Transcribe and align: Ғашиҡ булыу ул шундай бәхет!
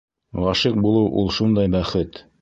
Ғашиҡ 0.45 0.79
булыу 0.87 1.13
ул 1.23 1.31
шундай 1.39 1.73
бәхет! 1.77 2.25